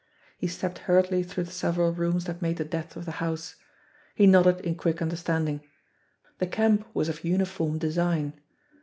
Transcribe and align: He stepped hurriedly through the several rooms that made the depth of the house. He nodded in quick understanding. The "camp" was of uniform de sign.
He 0.35 0.47
stepped 0.47 0.79
hurriedly 0.89 1.21
through 1.21 1.43
the 1.43 1.51
several 1.51 1.93
rooms 1.93 2.25
that 2.25 2.41
made 2.41 2.57
the 2.57 2.65
depth 2.65 2.95
of 2.95 3.05
the 3.05 3.11
house. 3.21 3.55
He 4.15 4.25
nodded 4.25 4.59
in 4.61 4.73
quick 4.73 4.99
understanding. 4.99 5.61
The 6.39 6.47
"camp" 6.47 6.87
was 6.95 7.07
of 7.07 7.23
uniform 7.23 7.77
de 7.77 7.91
sign. 7.91 8.33